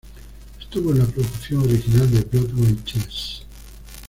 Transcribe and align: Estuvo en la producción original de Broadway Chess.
Estuvo 0.59 0.89
en 0.89 0.97
la 0.97 1.05
producción 1.05 1.61
original 1.61 2.09
de 2.09 2.21
Broadway 2.21 2.75
Chess. 2.85 3.43